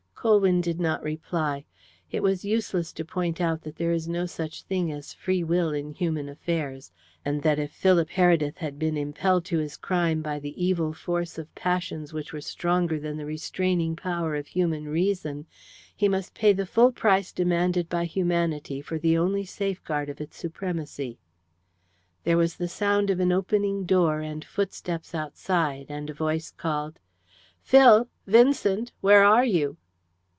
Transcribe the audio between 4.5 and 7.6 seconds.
thing as free will in human affairs, and that